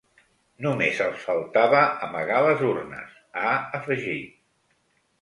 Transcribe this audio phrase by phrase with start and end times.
[0.65, 4.45] Només els faltava amagar les urnes, ha afegit.